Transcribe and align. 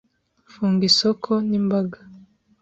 Funga 0.51 0.83
isoko 0.91 1.31
n'imbaga 1.49 1.97